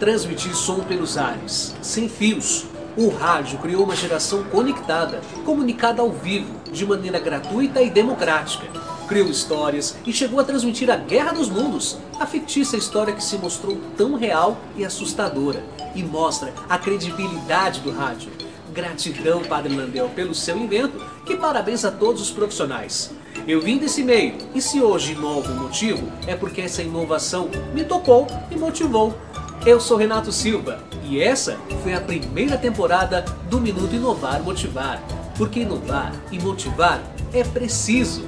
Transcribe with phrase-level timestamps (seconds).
[0.00, 2.64] Transmitir som pelos ares, sem fios.
[2.96, 8.66] O rádio criou uma geração conectada, comunicada ao vivo, de maneira gratuita e democrática.
[9.06, 13.36] Criou histórias e chegou a transmitir a Guerra dos Mundos, a fictícia história que se
[13.36, 15.62] mostrou tão real e assustadora,
[15.94, 18.32] e mostra a credibilidade do rádio.
[18.72, 23.10] Gratidão, Padre Landel, pelo seu invento, que parabéns a todos os profissionais.
[23.46, 28.26] Eu vim desse meio, e se hoje inovo motivo, é porque essa inovação me tocou
[28.50, 29.14] e motivou.
[29.66, 35.02] Eu sou Renato Silva, e essa foi a primeira temporada do Minuto Inovar Motivar.
[35.36, 38.24] Porque inovar e motivar é preciso.